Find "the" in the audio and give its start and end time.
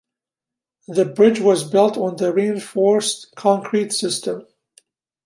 0.87-1.05, 2.15-2.33